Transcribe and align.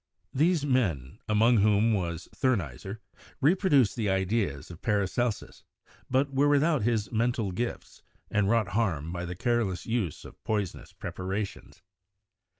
These 0.33 0.65
men, 0.65 1.19
among 1.29 1.57
whom 1.57 1.93
was 1.93 2.27
Thurneysser, 2.35 2.97
re 3.39 3.53
produced 3.53 3.95
the 3.95 4.09
ideas 4.09 4.71
of 4.71 4.81
Paracelsus, 4.81 5.63
but 6.09 6.33
were 6.33 6.47
without 6.47 6.81
his 6.81 7.11
mental 7.11 7.51
gifts 7.51 8.01
and 8.31 8.49
wrought 8.49 8.69
harm 8.69 9.11
by 9.11 9.25
the 9.25 9.35
careless 9.35 9.85
use 9.85 10.25
of 10.25 10.43
poi 10.43 10.63
sonous 10.63 10.91
preparations. 10.97 11.83